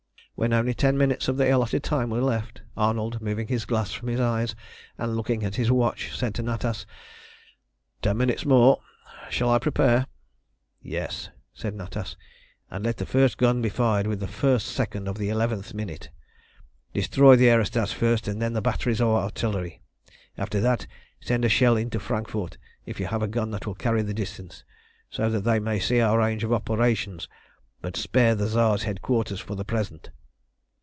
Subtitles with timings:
[0.33, 4.07] When only ten minutes of the allotted time were left, Arnold, moving his glass from
[4.07, 4.55] his eyes,
[4.97, 6.87] and looking at his watch, said to Natas
[8.01, 8.81] "Ten minutes more;
[9.29, 10.07] shall I prepare?"
[10.81, 12.15] "Yes," said Natas.
[12.71, 16.09] "And let the first gun be fired with the first second of the eleventh minute.
[16.91, 19.83] Destroy the aerostats first and then the batteries of artillery.
[20.39, 20.87] After that
[21.19, 22.57] send a shell into Frankfort,
[22.87, 24.63] if you have a gun that will carry the distance,
[25.07, 27.27] so that they may see our range of operations;
[27.83, 30.09] but spare the Tsar's headquarters for the present."